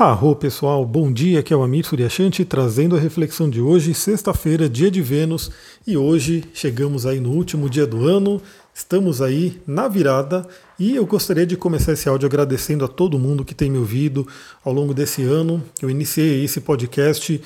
[0.00, 4.66] Arro pessoal, bom dia, aqui é o Amir Suryashanti trazendo a reflexão de hoje, sexta-feira,
[4.66, 5.50] dia de Vênus,
[5.86, 8.40] e hoje chegamos aí no último dia do ano,
[8.72, 10.48] estamos aí na virada
[10.80, 14.26] e eu gostaria de começar esse áudio agradecendo a todo mundo que tem me ouvido
[14.64, 15.62] ao longo desse ano.
[15.80, 17.40] Eu iniciei esse podcast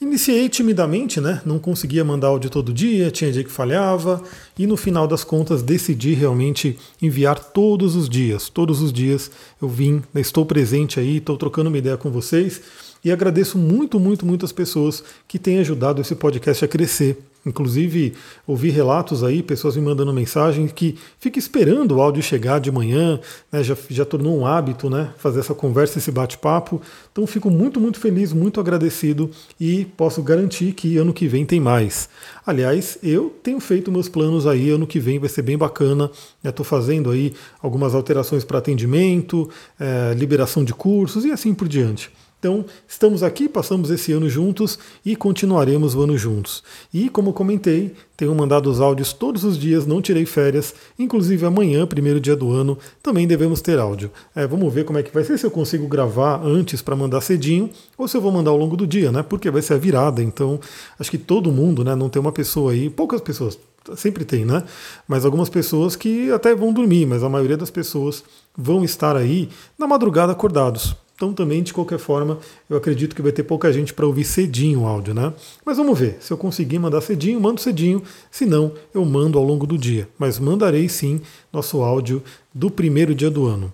[0.00, 1.42] Iniciei timidamente, né?
[1.44, 4.22] Não conseguia mandar áudio todo dia, tinha dia que falhava,
[4.58, 8.48] e no final das contas decidi realmente enviar todos os dias.
[8.48, 9.30] Todos os dias
[9.60, 12.62] eu vim, estou presente aí, estou trocando uma ideia com vocês
[13.04, 17.18] e agradeço muito, muito, muitas pessoas que têm ajudado esse podcast a crescer.
[17.44, 18.12] Inclusive,
[18.46, 23.18] ouvi relatos aí, pessoas me mandando mensagem que fica esperando o áudio chegar de manhã,
[23.50, 26.82] né, já, já tornou um hábito né, fazer essa conversa, esse bate-papo.
[27.10, 31.58] Então, fico muito, muito feliz, muito agradecido e posso garantir que ano que vem tem
[31.58, 32.10] mais.
[32.44, 36.10] Aliás, eu tenho feito meus planos aí, ano que vem vai ser bem bacana.
[36.44, 39.48] Estou fazendo aí algumas alterações para atendimento,
[39.78, 42.10] é, liberação de cursos e assim por diante.
[42.40, 46.62] Então, estamos aqui, passamos esse ano juntos e continuaremos o ano juntos.
[46.92, 51.86] E, como comentei, tenho mandado os áudios todos os dias, não tirei férias, inclusive amanhã,
[51.86, 54.10] primeiro dia do ano, também devemos ter áudio.
[54.34, 57.20] É, vamos ver como é que vai ser, se eu consigo gravar antes para mandar
[57.20, 59.22] cedinho, ou se eu vou mandar ao longo do dia, né?
[59.22, 60.58] Porque vai ser a virada, então
[60.98, 61.94] acho que todo mundo, né?
[61.94, 63.58] Não tem uma pessoa aí, poucas pessoas,
[63.96, 64.62] sempre tem, né?
[65.06, 68.24] Mas algumas pessoas que até vão dormir, mas a maioria das pessoas
[68.56, 70.96] vão estar aí na madrugada acordados.
[71.20, 74.80] Então também, de qualquer forma, eu acredito que vai ter pouca gente para ouvir cedinho
[74.80, 75.34] o áudio, né?
[75.66, 76.16] Mas vamos ver.
[76.18, 78.02] Se eu conseguir mandar cedinho, mando cedinho.
[78.30, 80.08] Se não, eu mando ao longo do dia.
[80.18, 81.20] Mas mandarei sim
[81.52, 82.22] nosso áudio
[82.54, 83.70] do primeiro dia do ano.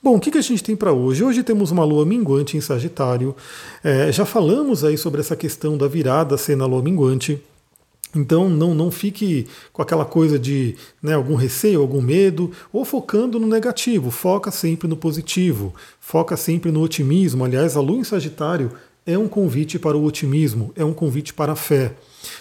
[0.00, 1.24] Bom, o que, a gente tem para hoje?
[1.24, 3.34] Hoje temos uma lua minguante em Sagitário.
[3.82, 7.42] É, já falamos aí sobre essa questão da virada ser na lua minguante.
[8.14, 13.40] Então não, não fique com aquela coisa de né, algum receio, algum medo, ou focando
[13.40, 17.44] no negativo, foca sempre no positivo, foca sempre no otimismo.
[17.44, 18.72] Aliás, a lua em Sagitário
[19.06, 21.94] é um convite para o otimismo, é um convite para a fé.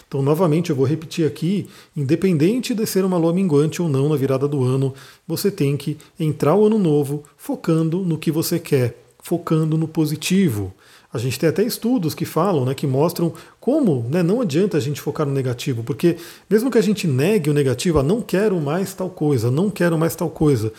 [0.08, 4.16] Então, novamente, eu vou repetir aqui: independente de ser uma lua minguante ou não na
[4.16, 4.94] virada do ano,
[5.28, 10.74] você tem que entrar o ano novo focando no que você quer, focando no positivo.
[11.14, 14.80] A gente tem até estudos que falam, né, que mostram como né, não adianta a
[14.80, 16.18] gente focar no negativo, porque
[16.50, 19.98] mesmo que a gente negue o negativo, ah, não quero mais tal coisa, não quero
[19.98, 20.74] mais tal coisa,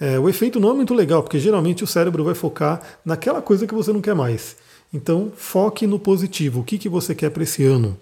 [0.00, 3.66] é, o efeito não é muito legal, porque geralmente o cérebro vai focar naquela coisa
[3.66, 4.56] que você não quer mais.
[4.92, 7.96] Então, foque no positivo, o que, que você quer para esse ano.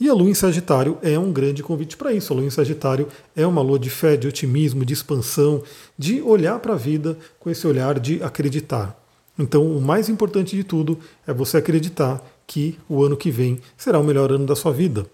[0.00, 2.32] E a lua em Sagitário é um grande convite para isso.
[2.32, 5.62] A lua em Sagitário é uma lua de fé, de otimismo, de expansão,
[5.98, 8.96] de olhar para a vida com esse olhar de acreditar.
[9.38, 13.98] Então, o mais importante de tudo é você acreditar que o ano que vem será
[13.98, 15.06] o melhor ano da sua vida.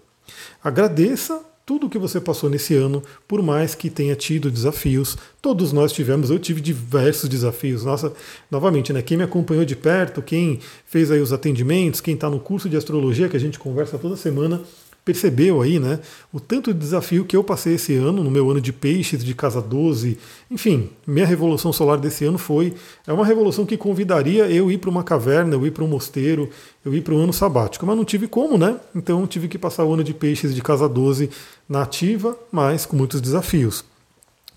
[0.63, 5.17] Agradeça tudo o que você passou nesse ano, por mais que tenha tido desafios.
[5.41, 7.83] Todos nós tivemos, eu tive diversos desafios.
[7.83, 8.13] Nossa,
[8.51, 9.01] novamente, né?
[9.01, 12.77] Quem me acompanhou de perto, quem fez aí os atendimentos, quem está no curso de
[12.77, 14.61] astrologia que a gente conversa toda semana,
[15.05, 15.99] percebeu aí, né,
[16.33, 19.35] o tanto de desafio que eu passei esse ano, no meu ano de peixes, de
[19.35, 20.17] casa 12,
[20.49, 22.73] enfim, minha revolução solar desse ano foi,
[23.05, 26.49] é uma revolução que convidaria eu ir para uma caverna, eu ir para um mosteiro,
[26.83, 29.85] eu ir para um ano sabático, mas não tive como, né, então tive que passar
[29.85, 31.29] o ano de peixes de casa 12
[31.69, 33.85] na ativa, mas com muitos desafios.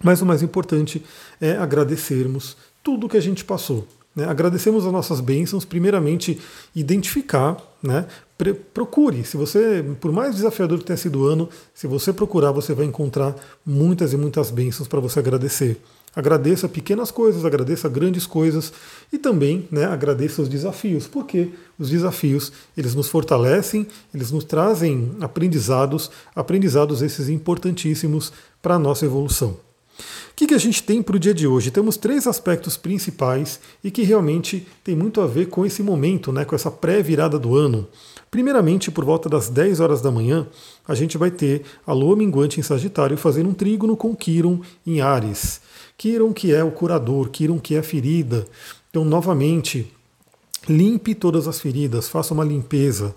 [0.02, 1.04] Mas o mais importante
[1.40, 3.86] é agradecermos tudo que a gente passou.
[4.14, 4.24] Né?
[4.24, 6.40] Agradecemos as nossas bênçãos, primeiramente
[6.74, 8.06] identificar, né?
[8.72, 9.24] procure.
[9.24, 12.86] Se você, por mais desafiador que tenha sido o ano, se você procurar, você vai
[12.86, 13.34] encontrar
[13.66, 15.80] muitas e muitas bênçãos para você agradecer.
[16.14, 18.72] Agradeça pequenas coisas, agradeça grandes coisas
[19.12, 25.12] e também né, agradeça os desafios, porque os desafios eles nos fortalecem, eles nos trazem
[25.20, 29.67] aprendizados, aprendizados esses importantíssimos para a nossa evolução.
[30.38, 31.68] Que, que a gente tem para o dia de hoje?
[31.68, 36.44] Temos três aspectos principais e que realmente tem muito a ver com esse momento, né,
[36.44, 37.88] com essa pré-virada do ano.
[38.30, 40.46] Primeiramente, por volta das 10 horas da manhã,
[40.86, 45.00] a gente vai ter a lua minguante em Sagitário fazendo um trígono com Quiron em
[45.00, 45.60] Ares.
[45.96, 48.46] Quiron que é o curador, Quiron que é a ferida.
[48.90, 49.92] Então, novamente,
[50.68, 53.12] limpe todas as feridas, faça uma limpeza.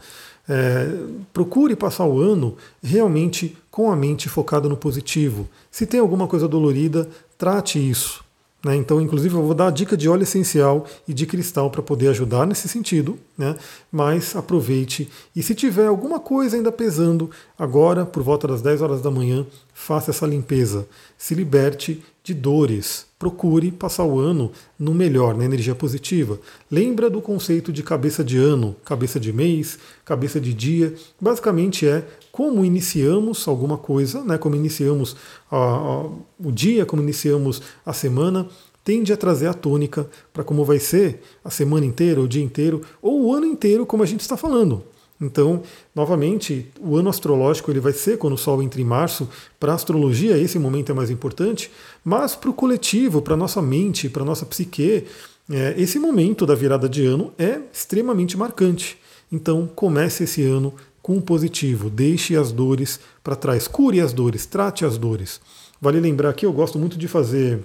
[0.47, 0.87] É,
[1.31, 5.47] procure passar o ano realmente com a mente focada no positivo.
[5.69, 7.07] Se tem alguma coisa dolorida,
[7.37, 8.23] trate isso.
[8.63, 8.75] Né?
[8.75, 12.09] Então, inclusive, eu vou dar a dica de óleo essencial e de cristal para poder
[12.09, 13.55] ajudar nesse sentido, né?
[13.91, 15.09] mas aproveite.
[15.35, 19.45] E se tiver alguma coisa ainda pesando, agora, por volta das 10 horas da manhã,
[19.73, 20.87] faça essa limpeza.
[21.17, 23.05] Se liberte de dores.
[23.17, 26.39] Procure passar o ano no melhor, na energia positiva.
[26.69, 30.93] Lembra do conceito de cabeça de ano, cabeça de mês, cabeça de dia.
[31.19, 34.37] Basicamente é como iniciamos alguma coisa, né?
[34.37, 35.15] como iniciamos
[35.49, 36.01] a, a,
[36.39, 38.47] o dia, como iniciamos a semana.
[38.83, 42.81] tende a trazer a tônica para como vai ser a semana inteira, o dia inteiro,
[43.01, 44.83] ou o ano inteiro, como a gente está falando.
[45.21, 45.61] Então,
[45.93, 49.29] novamente, o ano astrológico ele vai ser quando o Sol entra em março.
[49.59, 51.69] Para a astrologia, esse momento é mais importante,
[52.03, 55.05] mas para o coletivo, para a nossa mente, para a nossa psique,
[55.47, 58.97] é, esse momento da virada de ano é extremamente marcante.
[59.31, 64.45] Então, comece esse ano com o positivo, deixe as dores para trás, cure as dores,
[64.45, 65.41] trate as dores.
[65.81, 67.59] Vale lembrar que eu gosto muito de fazer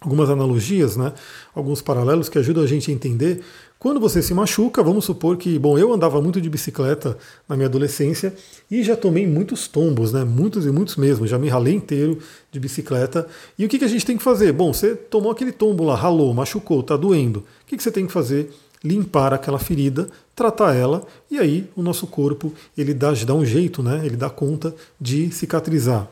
[0.00, 1.12] algumas analogias, né?
[1.54, 3.42] alguns paralelos que ajudam a gente a entender.
[3.78, 7.16] Quando você se machuca, vamos supor que, bom, eu andava muito de bicicleta
[7.48, 8.34] na minha adolescência
[8.70, 10.24] e já tomei muitos tombos, né?
[10.24, 12.18] Muitos e muitos mesmo, já me ralei inteiro
[12.50, 13.26] de bicicleta.
[13.56, 14.52] E o que, que a gente tem que fazer?
[14.52, 17.40] Bom, você tomou aquele tombo lá, ralou, machucou, tá doendo.
[17.40, 18.50] O que, que você tem que fazer?
[18.82, 23.82] Limpar aquela ferida, tratar ela e aí o nosso corpo ele dá, dá um jeito,
[23.82, 24.00] né?
[24.04, 26.08] Ele dá conta de cicatrizar.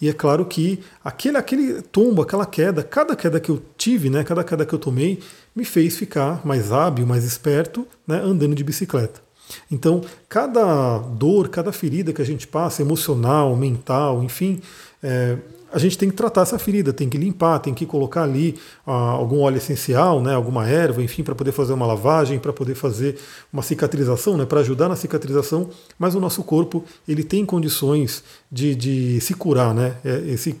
[0.00, 4.24] E é claro que aquele, aquele tombo, aquela queda, cada queda que eu tive, né,
[4.24, 5.20] cada queda que eu tomei,
[5.54, 9.20] me fez ficar mais hábil, mais esperto, né, andando de bicicleta.
[9.70, 14.60] Então, cada dor, cada ferida que a gente passa, emocional, mental, enfim,
[15.02, 15.36] é,
[15.72, 18.92] a gente tem que tratar essa ferida, tem que limpar, tem que colocar ali ah,
[18.92, 23.18] algum óleo essencial, né, alguma erva, enfim, para poder fazer uma lavagem, para poder fazer
[23.52, 25.70] uma cicatrização, né, para ajudar na cicatrização.
[25.98, 29.96] Mas o nosso corpo ele tem condições de, de se curar, né?
[30.04, 30.60] É, esse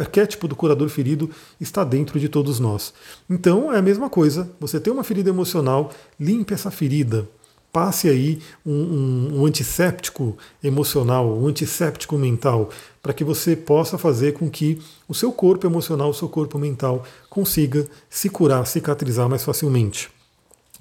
[0.00, 1.30] arquétipo do curador ferido
[1.60, 2.92] está dentro de todos nós.
[3.28, 4.50] Então é a mesma coisa.
[4.60, 7.28] Você tem uma ferida emocional, limpe essa ferida,
[7.72, 12.70] passe aí um, um, um, antisséptico emocional, um antisséptico mental,
[13.02, 17.04] para que você possa fazer com que o seu corpo emocional, o seu corpo mental
[17.28, 20.10] consiga se curar, cicatrizar mais facilmente.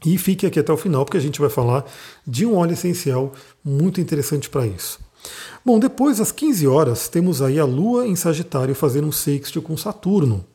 [0.06, 1.86] E fique aqui até o final, porque a gente vai falar
[2.26, 5.00] de um óleo essencial muito interessante para isso.
[5.66, 9.76] Bom, depois às 15 horas temos aí a Lua em Sagitário fazendo um sextil com
[9.76, 10.46] Saturno.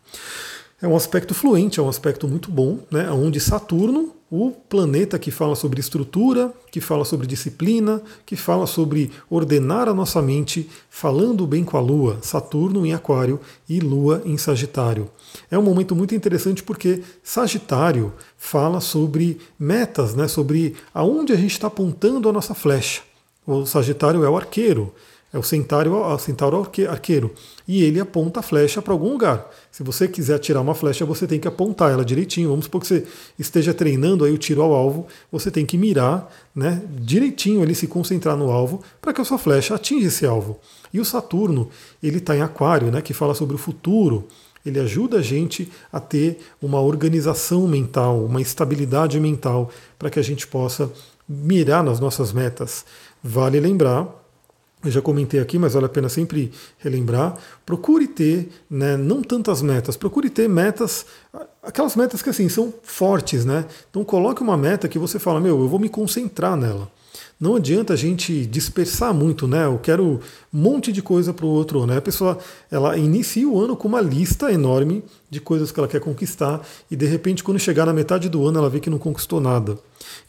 [0.81, 3.11] É um aspecto fluente, é um aspecto muito bom, né?
[3.11, 9.11] onde Saturno o planeta que fala sobre estrutura, que fala sobre disciplina, que fala sobre
[9.29, 13.39] ordenar a nossa mente, falando bem com a Lua, Saturno em Aquário
[13.69, 15.11] e Lua em Sagitário.
[15.51, 21.53] É um momento muito interessante porque Sagitário fala sobre metas, né, sobre aonde a gente
[21.53, 23.03] está apontando a nossa flecha.
[23.47, 24.95] O Sagitário é o arqueiro.
[25.33, 27.33] É o centauro, o centauro arqueiro.
[27.67, 29.51] E ele aponta a flecha para algum lugar.
[29.71, 32.51] Se você quiser atirar uma flecha, você tem que apontar ela direitinho.
[32.51, 33.07] Vamos supor que você
[33.39, 37.87] esteja treinando aí o tiro ao alvo, você tem que mirar né, direitinho ali, se
[37.87, 40.61] concentrar no alvo, para que a sua flecha atinja esse alvo.
[40.93, 41.71] E o Saturno,
[42.03, 44.29] ele está em aquário, né, que fala sobre o futuro.
[44.67, 50.23] Ele ajuda a gente a ter uma organização mental, uma estabilidade mental, para que a
[50.23, 50.93] gente possa
[51.27, 52.85] mirar nas nossas metas.
[53.25, 54.22] Vale lembrar
[54.85, 57.37] eu já comentei aqui, mas vale a pena sempre relembrar.
[57.65, 61.07] Procure ter, né, não tantas metas, procure ter metas,
[61.63, 63.65] aquelas metas que assim são fortes, né?
[63.91, 66.91] Então coloque uma meta que você fala, meu, eu vou me concentrar nela.
[67.43, 69.65] Não adianta a gente dispersar muito, né?
[69.65, 70.21] Eu quero
[70.55, 71.85] um monte de coisa para o outro.
[71.87, 71.97] Né?
[71.97, 72.39] A pessoa
[72.71, 76.95] ela inicia o ano com uma lista enorme de coisas que ela quer conquistar e
[76.95, 79.77] de repente, quando chegar na metade do ano, ela vê que não conquistou nada.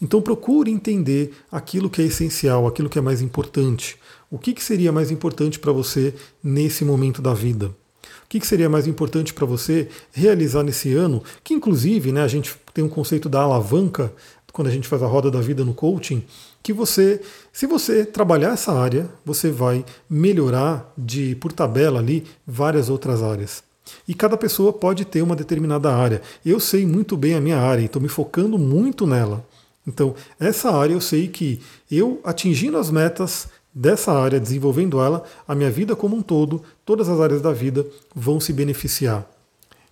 [0.01, 3.95] Então procure entender aquilo que é essencial, aquilo que é mais importante.
[4.33, 6.11] O que, que seria mais importante para você
[6.43, 7.67] nesse momento da vida?
[7.67, 11.21] O que, que seria mais importante para você realizar nesse ano?
[11.43, 14.11] Que inclusive, né, a gente tem um conceito da alavanca
[14.51, 16.23] quando a gente faz a roda da vida no coaching,
[16.63, 17.21] que você,
[17.51, 23.63] se você trabalhar essa área, você vai melhorar de por tabela ali várias outras áreas.
[24.07, 26.23] E cada pessoa pode ter uma determinada área.
[26.43, 29.45] Eu sei muito bem a minha área e estou me focando muito nela.
[29.85, 31.59] Então, essa área eu sei que
[31.91, 37.09] eu atingindo as metas, dessa área, desenvolvendo ela, a minha vida como um todo, todas
[37.09, 39.25] as áreas da vida vão se beneficiar.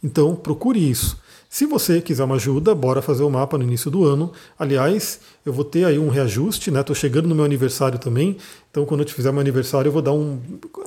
[0.03, 1.19] Então, procure isso.
[1.49, 4.31] Se você quiser uma ajuda, bora fazer o mapa no início do ano.
[4.57, 6.79] Aliás, eu vou ter aí um reajuste, né?
[6.79, 8.37] Estou chegando no meu aniversário também.
[8.71, 10.39] Então, quando eu te fizer meu aniversário, eu vou dar um.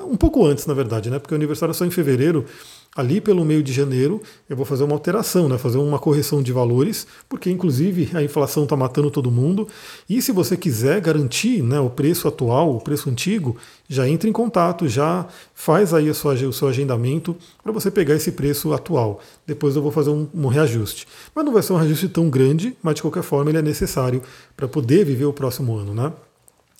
[0.07, 1.19] Um pouco antes, na verdade, né?
[1.19, 2.47] Porque o aniversário é só em fevereiro
[2.95, 6.53] ali pelo meio de janeiro eu vou fazer uma alteração, né, fazer uma correção de
[6.53, 9.67] valores, porque inclusive a inflação está matando todo mundo.
[10.09, 13.57] E se você quiser garantir né, o preço atual, o preço antigo,
[13.89, 18.33] já entre em contato, já faz aí sua, o seu agendamento para você pegar esse
[18.33, 19.21] preço atual.
[19.47, 21.07] Depois eu vou fazer um, um reajuste.
[21.35, 24.23] Mas não vai ser um reajuste tão grande, mas de qualquer forma ele é necessário
[24.57, 26.13] para poder viver o próximo ano, né?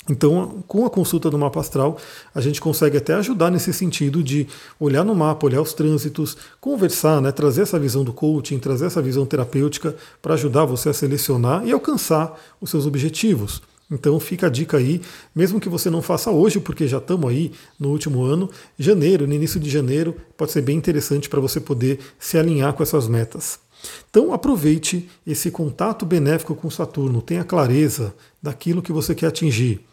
[0.09, 1.97] Então, com a consulta do mapa astral,
[2.35, 4.47] a gente consegue até ajudar nesse sentido de
[4.79, 9.01] olhar no mapa, olhar os trânsitos, conversar, né, trazer essa visão do coaching, trazer essa
[9.01, 13.63] visão terapêutica para ajudar você a selecionar e alcançar os seus objetivos.
[13.91, 15.01] Então fica a dica aí,
[15.35, 19.35] mesmo que você não faça hoje, porque já estamos aí no último ano, janeiro, no
[19.35, 23.59] início de janeiro, pode ser bem interessante para você poder se alinhar com essas metas.
[24.11, 29.85] Então aproveite esse contato benéfico com Saturno, tenha clareza daquilo que você quer atingir.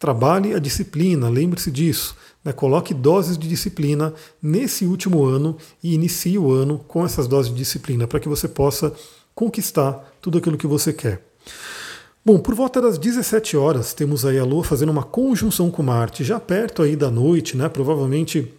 [0.00, 2.16] Trabalhe a disciplina, lembre-se disso.
[2.42, 2.52] Né?
[2.52, 7.58] Coloque doses de disciplina nesse último ano e inicie o ano com essas doses de
[7.58, 8.94] disciplina para que você possa
[9.34, 11.22] conquistar tudo aquilo que você quer.
[12.24, 16.24] Bom, por volta das 17 horas temos aí a Lua fazendo uma conjunção com Marte,
[16.24, 17.68] já perto aí da noite, né?
[17.68, 18.54] Provavelmente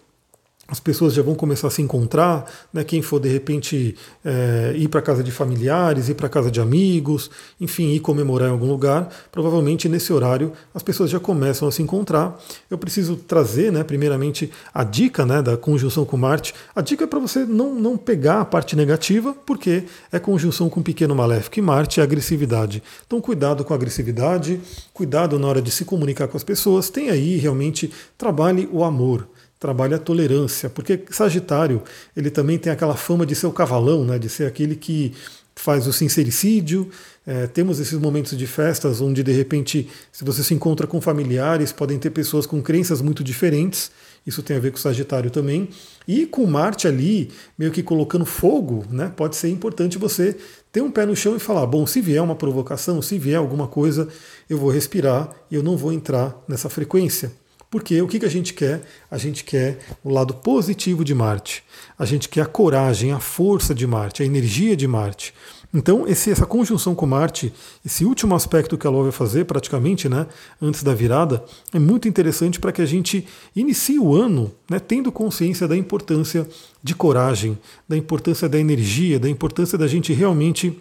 [0.72, 2.86] as pessoas já vão começar a se encontrar, né?
[2.86, 7.30] quem for de repente é, ir para casa de familiares, ir para casa de amigos,
[7.60, 11.82] enfim, ir comemorar em algum lugar, provavelmente nesse horário as pessoas já começam a se
[11.82, 12.40] encontrar.
[12.70, 16.54] Eu preciso trazer, né, primeiramente, a dica né, da conjunção com Marte.
[16.74, 20.82] A dica é para você não, não pegar a parte negativa, porque é conjunção com
[20.82, 22.82] pequeno maléfico e Marte é agressividade.
[23.06, 24.62] Então, cuidado com a agressividade,
[24.94, 29.28] cuidado na hora de se comunicar com as pessoas, tem aí realmente, trabalhe o amor
[29.62, 31.84] trabalha a tolerância, porque Sagitário
[32.18, 35.14] ele também tem aquela fama de ser o cavalão, né, de ser aquele que
[35.56, 36.90] faz o sincericídio.
[37.28, 41.72] É, temos esses momentos de festas onde de repente, se você se encontra com familiares,
[41.72, 43.92] podem ter pessoas com crenças muito diferentes.
[44.26, 45.70] Isso tem a ver com o Sagitário também.
[46.08, 50.36] E com Marte ali, meio que colocando fogo, né, pode ser importante você
[50.72, 53.68] ter um pé no chão e falar: bom, se vier uma provocação, se vier alguma
[53.68, 54.08] coisa,
[54.50, 57.32] eu vou respirar e eu não vou entrar nessa frequência.
[57.72, 58.82] Porque o que, que a gente quer?
[59.10, 61.64] A gente quer o lado positivo de Marte.
[61.98, 65.34] A gente quer a coragem, a força de Marte, a energia de Marte.
[65.74, 67.54] Então, esse, essa conjunção com Marte,
[67.86, 70.28] esse último aspecto que a Lua vai fazer, praticamente, né,
[70.62, 73.26] antes da virada, é muito interessante para que a gente
[73.56, 76.46] inicie o ano né, tendo consciência da importância
[76.84, 80.78] de coragem, da importância da energia, da importância da gente realmente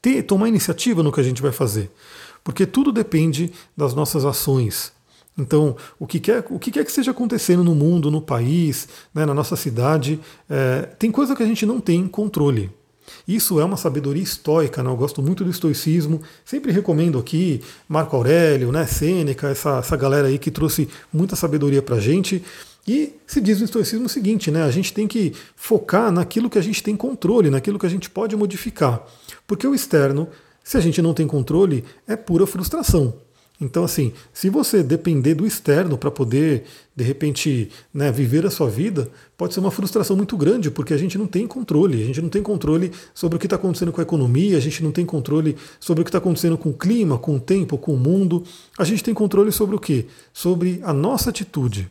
[0.00, 1.90] ter, tomar iniciativa no que a gente vai fazer.
[2.44, 4.93] Porque tudo depende das nossas ações.
[5.36, 9.26] Então, o que quer, o que quer que esteja acontecendo no mundo, no país, né,
[9.26, 12.70] na nossa cidade, é, tem coisa que a gente não tem controle.
[13.26, 14.90] Isso é uma sabedoria estoica, né?
[14.90, 20.28] eu gosto muito do estoicismo, sempre recomendo aqui Marco Aurélio, né, Sêneca, essa, essa galera
[20.28, 22.42] aí que trouxe muita sabedoria para gente.
[22.86, 26.58] E se diz no estoicismo o seguinte, né, a gente tem que focar naquilo que
[26.58, 29.02] a gente tem controle, naquilo que a gente pode modificar.
[29.46, 30.28] Porque o externo,
[30.62, 33.14] se a gente não tem controle, é pura frustração.
[33.60, 38.68] Então, assim, se você depender do externo para poder, de repente, né, viver a sua
[38.68, 42.02] vida, pode ser uma frustração muito grande, porque a gente não tem controle.
[42.02, 44.82] A gente não tem controle sobre o que está acontecendo com a economia, a gente
[44.82, 47.94] não tem controle sobre o que está acontecendo com o clima, com o tempo, com
[47.94, 48.42] o mundo.
[48.76, 50.06] A gente tem controle sobre o quê?
[50.32, 51.88] Sobre a nossa atitude.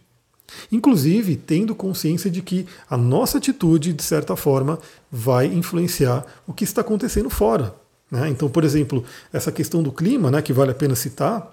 [0.70, 4.80] Inclusive, tendo consciência de que a nossa atitude, de certa forma,
[5.10, 7.74] vai influenciar o que está acontecendo fora.
[8.12, 8.30] Né?
[8.30, 11.53] Então, por exemplo, essa questão do clima, né, que vale a pena citar,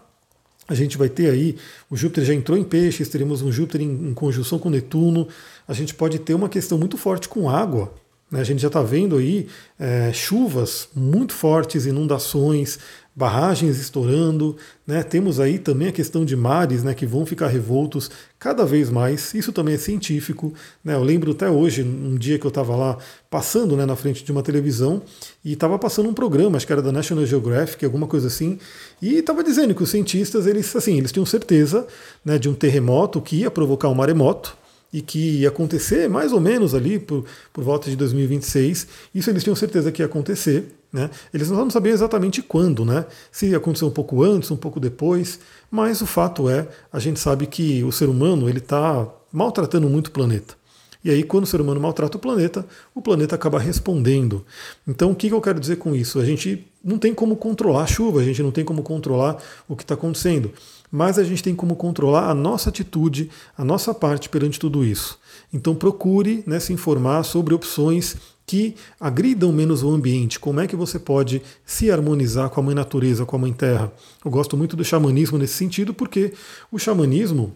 [0.71, 1.57] a gente vai ter aí,
[1.91, 5.27] o Júpiter já entrou em peixes, teremos um Júpiter em, em conjunção com Netuno,
[5.67, 7.93] a gente pode ter uma questão muito forte com água.
[8.31, 8.41] Né?
[8.41, 12.79] A gente já está vendo aí é, chuvas muito fortes, inundações,
[13.15, 14.57] barragens estourando,
[14.87, 15.03] né?
[15.03, 19.35] temos aí também a questão de mares né, que vão ficar revoltos cada vez mais,
[19.35, 20.55] isso também é científico.
[20.83, 20.95] Né?
[20.95, 22.97] Eu lembro até hoje, um dia que eu estava lá
[23.29, 25.03] passando né, na frente de uma televisão
[25.45, 28.59] e estava passando um programa, acho que era da National Geographic, alguma coisa assim,
[29.03, 31.87] e estava dizendo que os cientistas, eles, assim, eles tinham certeza
[32.25, 34.57] né, de um terremoto que ia provocar um maremoto,
[34.93, 38.87] e que ia acontecer mais ou menos ali por, por volta de 2026.
[39.15, 40.75] Isso eles tinham certeza que ia acontecer.
[40.93, 41.09] Né?
[41.33, 43.07] Eles não sabiam exatamente quando, né?
[43.31, 45.39] se ia acontecer um pouco antes, um pouco depois,
[45.71, 50.09] mas o fato é, a gente sabe que o ser humano ele está maltratando muito
[50.09, 50.59] o planeta.
[51.03, 54.45] E aí, quando o ser humano maltrata o planeta, o planeta acaba respondendo.
[54.87, 56.19] Então, o que eu quero dizer com isso?
[56.19, 59.37] A gente não tem como controlar a chuva, a gente não tem como controlar
[59.69, 60.53] o que está acontecendo
[60.91, 65.19] mas a gente tem como controlar a nossa atitude, a nossa parte perante tudo isso.
[65.53, 70.75] Então procure né, se informar sobre opções que agridam menos o ambiente, como é que
[70.75, 73.93] você pode se harmonizar com a mãe natureza, com a mãe terra.
[74.25, 76.33] Eu gosto muito do xamanismo nesse sentido, porque
[76.73, 77.55] o xamanismo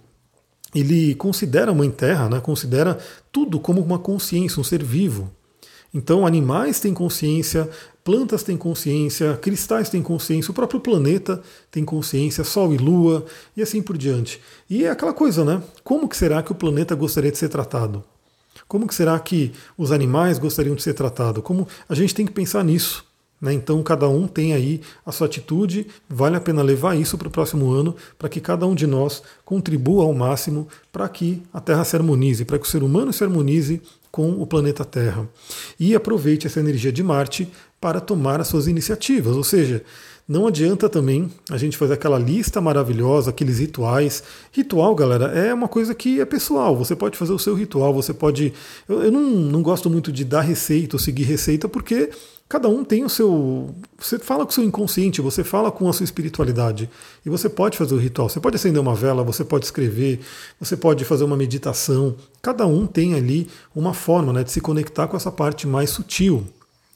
[0.73, 2.99] ele considera a mãe terra, né, considera
[3.33, 5.33] tudo como uma consciência, um ser vivo.
[5.95, 7.71] Então, animais têm consciência,
[8.03, 13.25] plantas têm consciência, cristais têm consciência, o próprio planeta tem consciência, Sol e Lua
[13.57, 14.41] e assim por diante.
[14.69, 15.63] E é aquela coisa, né?
[15.85, 18.03] Como que será que o planeta gostaria de ser tratado?
[18.67, 21.43] Como que será que os animais gostariam de ser tratados?
[21.45, 23.05] Como a gente tem que pensar nisso.
[23.41, 23.53] Né?
[23.53, 27.31] Então, cada um tem aí a sua atitude, vale a pena levar isso para o
[27.31, 31.85] próximo ano, para que cada um de nós contribua ao máximo para que a Terra
[31.85, 35.29] se harmonize, para que o ser humano se harmonize com o planeta Terra.
[35.79, 37.49] E aproveite essa energia de Marte
[37.81, 39.85] para tomar as suas iniciativas, ou seja,
[40.27, 44.23] não adianta também a gente fazer aquela lista maravilhosa, aqueles rituais.
[44.53, 46.75] Ritual, galera, é uma coisa que é pessoal.
[46.77, 48.55] Você pode fazer o seu ritual, você pode.
[48.89, 52.09] Eu, eu não, não gosto muito de dar receita ou seguir receita, porque
[52.49, 53.75] cada um tem o seu.
[53.99, 56.91] Você fala com o seu inconsciente, você fala com a sua espiritualidade.
[57.25, 58.29] E você pode fazer o ritual.
[58.29, 60.21] Você pode acender uma vela, você pode escrever,
[60.61, 62.17] você pode fazer uma meditação.
[62.43, 66.47] Cada um tem ali uma forma né, de se conectar com essa parte mais sutil.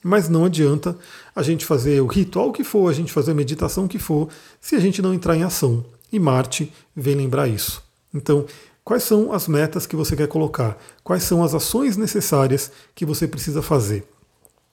[0.01, 0.97] Mas não adianta
[1.35, 4.29] a gente fazer o ritual que for, a gente fazer a meditação que for,
[4.61, 5.83] se a gente não entrar em ação.
[6.11, 7.83] E Marte vem lembrar isso.
[8.13, 8.45] Então,
[8.83, 10.77] quais são as metas que você quer colocar?
[11.03, 14.07] Quais são as ações necessárias que você precisa fazer?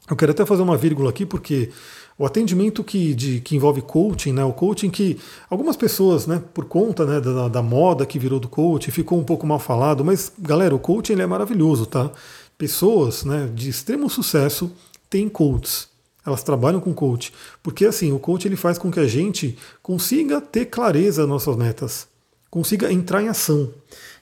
[0.08, 1.70] Eu quero até fazer uma vírgula aqui, porque
[2.18, 5.18] o atendimento que, de, que envolve coaching, né, o coaching que
[5.50, 9.25] algumas pessoas, né, por conta né, da, da moda que virou do coaching, ficou um
[9.25, 12.10] pouco mal falado, mas galera, o coaching ele é maravilhoso, tá?
[12.56, 14.72] Pessoas né, de extremo sucesso
[15.10, 15.88] têm coaches.
[16.25, 17.32] Elas trabalham com coach.
[17.62, 21.56] Porque assim, o coach ele faz com que a gente consiga ter clareza nas nossas
[21.56, 22.08] metas,
[22.50, 23.70] consiga entrar em ação.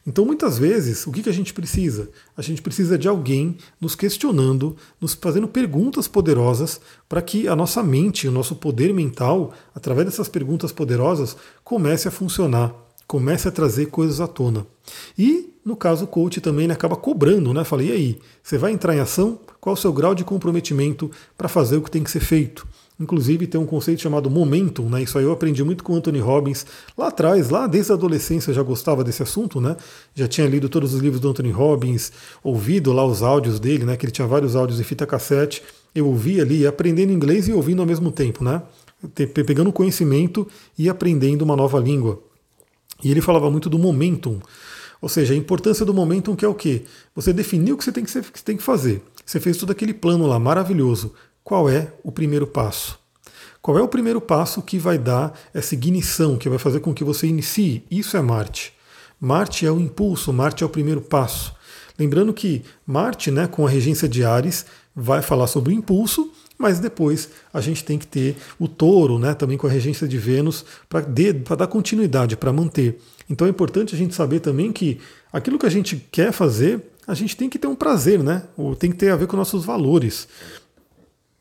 [0.06, 2.10] Então, muitas vezes, o que, que a gente precisa?
[2.36, 7.82] A gente precisa de alguém nos questionando, nos fazendo perguntas poderosas para que a nossa
[7.82, 12.74] mente, o nosso poder mental, através dessas perguntas poderosas, comece a funcionar,
[13.06, 14.66] comece a trazer coisas à tona.
[15.16, 17.64] E, no caso, o coach também ele acaba cobrando, né?
[17.64, 19.40] Falei, e aí, você vai entrar em ação?
[19.58, 22.68] Qual o seu grau de comprometimento para fazer o que tem que ser feito?
[22.98, 25.02] Inclusive tem um conceito chamado momentum, né?
[25.02, 26.64] Isso aí eu aprendi muito com Anthony Robbins
[26.96, 29.76] lá atrás, lá desde a adolescência já gostava desse assunto, né?
[30.14, 33.96] Já tinha lido todos os livros do Anthony Robbins, ouvido lá os áudios dele, né?
[33.96, 35.60] Que ele tinha vários áudios em fita cassete.
[35.92, 38.62] Eu ouvia ali, aprendendo inglês e ouvindo ao mesmo tempo, né?
[39.44, 40.46] Pegando conhecimento
[40.78, 42.22] e aprendendo uma nova língua.
[43.02, 44.38] E ele falava muito do momentum.
[45.02, 46.84] Ou seja, a importância do momentum que é o quê?
[47.14, 49.02] Você definiu o que você tem que, que, você tem que fazer.
[49.26, 51.12] Você fez todo aquele plano lá maravilhoso.
[51.44, 52.98] Qual é o primeiro passo?
[53.60, 57.04] Qual é o primeiro passo que vai dar essa ignição, que vai fazer com que
[57.04, 57.84] você inicie?
[57.90, 58.72] Isso é Marte.
[59.20, 61.54] Marte é o impulso, Marte é o primeiro passo.
[61.98, 64.64] Lembrando que Marte, né, com a regência de Ares,
[64.96, 69.34] vai falar sobre o impulso, mas depois a gente tem que ter o touro, né,
[69.34, 71.02] também com a regência de Vênus, para
[71.56, 72.98] dar continuidade, para manter.
[73.28, 74.98] Então é importante a gente saber também que
[75.30, 78.44] aquilo que a gente quer fazer, a gente tem que ter um prazer, né?
[78.56, 80.26] Ou tem que ter a ver com nossos valores.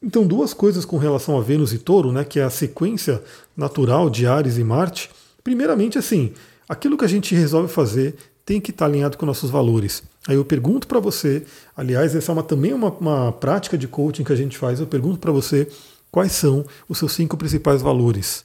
[0.04, 3.24] Então, duas coisas com relação a Vênus e Touro, né, que é a sequência
[3.56, 5.10] natural de Ares e Marte.
[5.42, 6.34] Primeiramente, assim,
[6.68, 10.04] aquilo que a gente resolve fazer tem que estar alinhado com nossos valores.
[10.28, 11.44] Aí eu pergunto para você,
[11.76, 14.88] aliás, essa é uma, também uma, uma prática de coaching que a gente faz, eu
[14.88, 15.70] pergunto para você
[16.12, 18.44] quais são os seus cinco principais valores.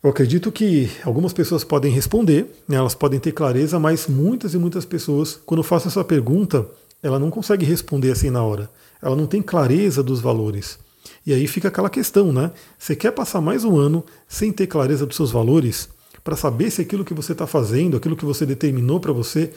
[0.00, 4.58] Eu acredito que algumas pessoas podem responder, né, elas podem ter clareza, mas muitas e
[4.58, 6.64] muitas pessoas, quando eu faço essa pergunta,
[7.02, 8.70] ela não consegue responder assim na hora.
[9.00, 10.78] Ela não tem clareza dos valores.
[11.26, 12.50] E aí fica aquela questão, né?
[12.78, 15.88] Você quer passar mais um ano sem ter clareza dos seus valores,
[16.24, 19.52] para saber se aquilo que você está fazendo, aquilo que você determinou para você,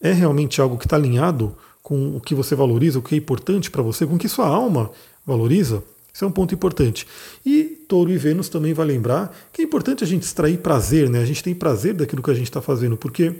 [0.00, 3.70] é realmente algo que está alinhado com o que você valoriza, o que é importante
[3.70, 4.90] para você, com o que sua alma
[5.26, 5.82] valoriza?
[6.12, 7.06] Isso é um ponto importante.
[7.44, 11.20] E Touro e Vênus também vai lembrar que é importante a gente extrair prazer, né?
[11.20, 13.34] A gente tem prazer daquilo que a gente está fazendo, porque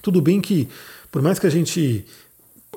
[0.00, 0.68] tudo bem que,
[1.10, 2.06] por mais que a gente.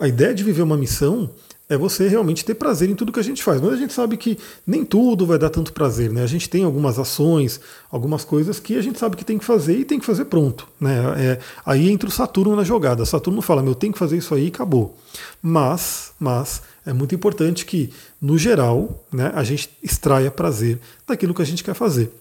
[0.01, 1.29] A ideia de viver uma missão
[1.69, 3.61] é você realmente ter prazer em tudo que a gente faz.
[3.61, 4.35] Mas a gente sabe que
[4.65, 6.23] nem tudo vai dar tanto prazer, né?
[6.23, 9.77] A gente tem algumas ações, algumas coisas que a gente sabe que tem que fazer
[9.77, 10.97] e tem que fazer pronto, né?
[11.17, 13.05] É, aí entra o Saturno na jogada.
[13.05, 14.97] Saturno fala, meu, tem que fazer isso aí e acabou.
[15.39, 21.43] Mas, mas é muito importante que, no geral, né, a gente extraia prazer daquilo que
[21.43, 22.11] a gente quer fazer.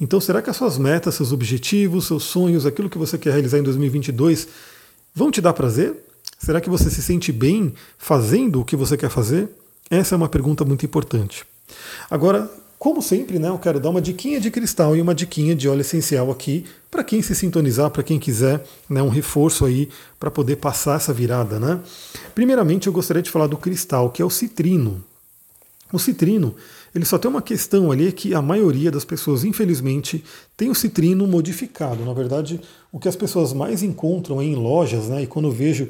[0.00, 3.58] Então, será que as suas metas, seus objetivos, seus sonhos, aquilo que você quer realizar
[3.58, 4.48] em 2022
[5.14, 6.09] vão te dar prazer?
[6.40, 9.50] Será que você se sente bem fazendo o que você quer fazer?
[9.90, 11.44] Essa é uma pergunta muito importante.
[12.10, 15.68] Agora, como sempre, né, eu quero dar uma diquinha de cristal e uma diquinha de
[15.68, 20.30] óleo essencial aqui para quem se sintonizar, para quem quiser né, um reforço aí para
[20.30, 21.60] poder passar essa virada.
[21.60, 21.78] Né?
[22.34, 25.04] Primeiramente, eu gostaria de falar do cristal, que é o citrino.
[25.92, 26.54] O citrino,
[26.94, 30.24] ele só tem uma questão ali que a maioria das pessoas, infelizmente,
[30.56, 32.04] tem o citrino modificado.
[32.04, 35.22] Na verdade, o que as pessoas mais encontram é em lojas, né?
[35.22, 35.88] E quando eu vejo,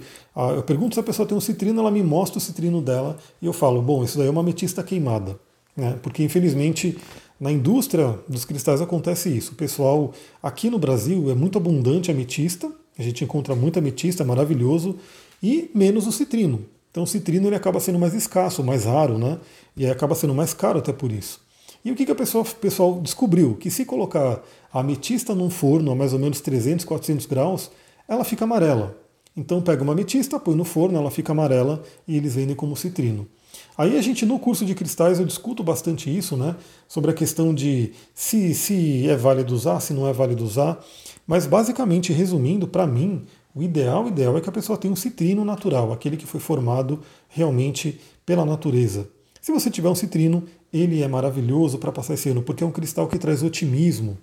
[0.56, 3.46] eu pergunto se a pessoa tem um citrino, ela me mostra o citrino dela e
[3.46, 5.38] eu falo, bom, isso daí é uma ametista queimada.
[5.76, 5.98] Né?
[6.02, 6.98] Porque infelizmente
[7.40, 9.52] na indústria dos cristais acontece isso.
[9.52, 14.26] O pessoal aqui no Brasil é muito abundante ametista, a gente encontra muita ametista, é
[14.26, 14.96] maravilhoso,
[15.42, 16.66] e menos o citrino.
[16.90, 19.38] Então o citrino ele acaba sendo mais escasso, mais raro, né?
[19.76, 21.40] E acaba sendo mais caro até por isso.
[21.84, 23.54] E o que, que a pessoa, o pessoal descobriu?
[23.54, 27.70] Que se colocar a ametista num forno a mais ou menos 300, 400 graus,
[28.06, 28.98] ela fica amarela.
[29.36, 33.26] Então pega uma ametista, põe no forno, ela fica amarela e eles vendem como citrino.
[33.78, 36.56] Aí a gente no curso de cristais eu discuto bastante isso, né?
[36.86, 40.84] Sobre a questão de se, se é válido usar, se não é válido usar.
[41.26, 43.24] Mas basicamente, resumindo, para mim,
[43.54, 47.00] o ideal, ideal é que a pessoa tenha um citrino natural, aquele que foi formado
[47.28, 49.08] realmente pela natureza.
[49.40, 52.70] Se você tiver um citrino, ele é maravilhoso para passar esse ano, porque é um
[52.70, 54.16] cristal que traz otimismo,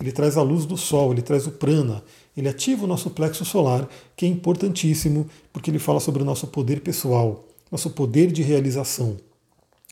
[0.00, 2.02] ele traz a luz do sol, ele traz o prana,
[2.36, 6.48] ele ativa o nosso plexo solar, que é importantíssimo, porque ele fala sobre o nosso
[6.48, 9.16] poder pessoal, nosso poder de realização.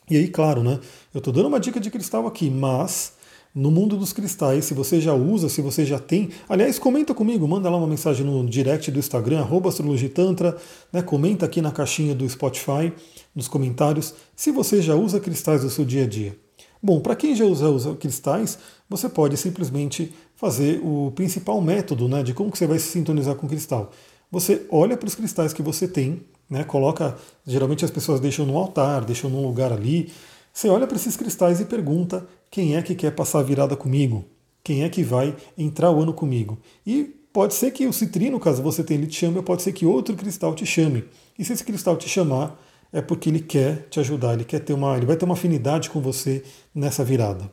[0.09, 0.79] E aí, claro, né?
[1.13, 3.12] Eu estou dando uma dica de cristal aqui, mas
[3.53, 6.29] no mundo dos cristais, se você já usa, se você já tem.
[6.49, 10.57] Aliás, comenta comigo, manda lá uma mensagem no direct do Instagram, arroba astrologitantra,
[10.91, 11.01] né?
[11.01, 12.91] comenta aqui na caixinha do Spotify,
[13.35, 16.37] nos comentários, se você já usa cristais no seu dia a dia.
[16.81, 18.57] Bom, para quem já usa, usa, cristais,
[18.89, 23.35] você pode simplesmente fazer o principal método né, de como que você vai se sintonizar
[23.35, 23.91] com o cristal.
[24.29, 28.57] Você olha para os cristais que você tem, né, coloca, geralmente as pessoas deixam no
[28.57, 30.11] altar, deixam num lugar ali.
[30.53, 34.23] Você olha para esses cristais e pergunta quem é que quer passar a virada comigo,
[34.63, 36.59] quem é que vai entrar o ano comigo.
[36.85, 39.73] E pode ser que o citrino, caso você tenha, ele te chame, ou pode ser
[39.73, 41.05] que outro cristal te chame.
[41.39, 44.73] E se esse cristal te chamar, é porque ele quer te ajudar, ele quer ter
[44.73, 47.51] uma, ele vai ter uma afinidade com você nessa virada.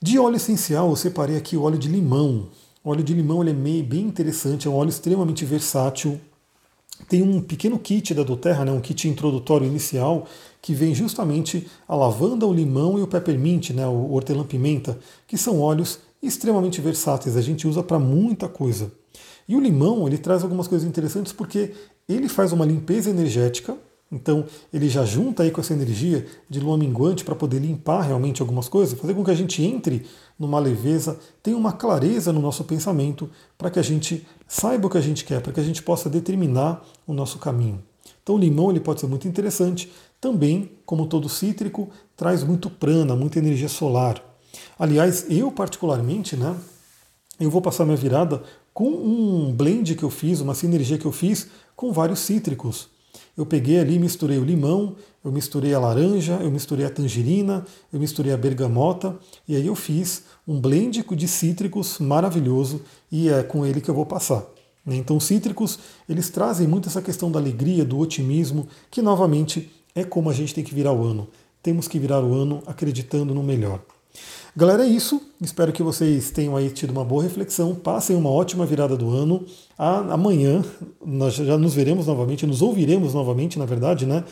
[0.00, 2.48] De óleo essencial, eu separei aqui o óleo de limão.
[2.84, 6.20] O óleo de limão ele é meio, bem interessante, é um óleo extremamente versátil.
[7.08, 10.26] Tem um pequeno kit da Doterra, né, um kit introdutório inicial,
[10.60, 15.60] que vem justamente a lavanda, o limão e o peppermint, né, o hortelã-pimenta, que são
[15.60, 18.90] óleos extremamente versáteis, a gente usa para muita coisa.
[19.48, 21.72] E o limão, ele traz algumas coisas interessantes porque
[22.08, 23.76] ele faz uma limpeza energética,
[24.10, 28.40] então ele já junta aí com essa energia de lua minguante para poder limpar realmente
[28.40, 30.06] algumas coisas, fazer com que a gente entre
[30.38, 33.28] numa leveza, tenha uma clareza no nosso pensamento,
[33.58, 36.08] para que a gente saiba o que a gente quer, para que a gente possa
[36.08, 37.82] determinar o nosso caminho.
[38.22, 43.14] Então o limão ele pode ser muito interessante, também, como todo cítrico, traz muito prana,
[43.14, 44.22] muita energia solar.
[44.78, 46.56] Aliás, eu particularmente, né,
[47.38, 51.12] eu vou passar minha virada com um blend que eu fiz, uma sinergia que eu
[51.12, 52.88] fiz com vários cítricos
[53.36, 58.00] eu peguei ali, misturei o limão, eu misturei a laranja, eu misturei a tangerina, eu
[58.00, 62.80] misturei a bergamota e aí eu fiz um blend de cítricos maravilhoso
[63.12, 64.46] e é com ele que eu vou passar.
[64.84, 64.96] Né?
[64.96, 70.30] Então, cítricos, eles trazem muito essa questão da alegria, do otimismo, que novamente é como
[70.30, 71.28] a gente tem que virar o ano.
[71.62, 73.82] Temos que virar o ano acreditando no melhor.
[74.56, 75.20] Galera, é isso.
[75.40, 77.74] Espero que vocês tenham aí tido uma boa reflexão.
[77.74, 79.44] Passem uma ótima virada do ano.
[79.76, 80.64] Amanhã
[81.04, 84.24] nós já nos veremos novamente, nos ouviremos novamente, na verdade, né?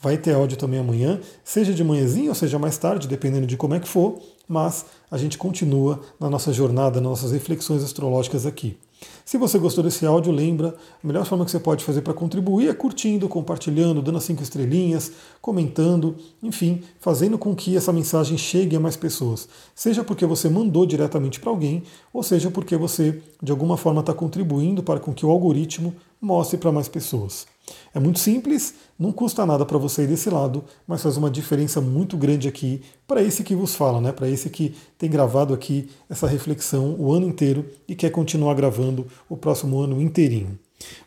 [0.00, 3.74] Vai ter áudio também amanhã, seja de manhãzinho ou seja mais tarde, dependendo de como
[3.74, 8.76] é que for, mas a gente continua na nossa jornada, nas nossas reflexões astrológicas aqui.
[9.24, 12.68] Se você gostou desse áudio, lembra, a melhor forma que você pode fazer para contribuir
[12.68, 18.74] é curtindo, compartilhando, dando as cinco estrelinhas, comentando, enfim, fazendo com que essa mensagem chegue
[18.74, 19.48] a mais pessoas.
[19.74, 24.12] Seja porque você mandou diretamente para alguém, ou seja porque você, de alguma forma, está
[24.12, 27.46] contribuindo para com que o algoritmo mostre para mais pessoas.
[27.92, 31.80] É muito simples, não custa nada para você ir desse lado, mas faz uma diferença
[31.80, 34.12] muito grande aqui para esse que vos fala, né?
[34.12, 39.06] para esse que tem gravado aqui essa reflexão o ano inteiro e quer continuar gravando
[39.28, 40.58] o próximo ano inteirinho.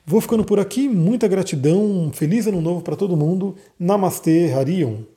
[0.06, 3.56] Vou ficando por aqui, muita gratidão, um feliz ano novo para todo mundo.
[3.80, 5.15] Namastê, Harion.